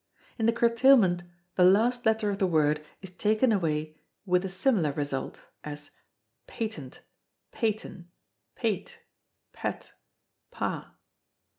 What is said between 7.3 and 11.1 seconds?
Paten, Pate, Pat, Pa.